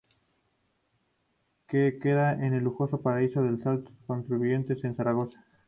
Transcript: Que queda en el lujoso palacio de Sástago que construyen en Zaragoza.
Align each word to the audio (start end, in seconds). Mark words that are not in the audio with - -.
Que 1.67 1.99
queda 2.01 2.33
en 2.33 2.55
el 2.55 2.63
lujoso 2.63 3.03
palacio 3.03 3.43
de 3.43 3.51
Sástago 3.59 3.83
que 3.83 3.91
construyen 4.07 4.65
en 4.67 4.95
Zaragoza. 4.95 5.45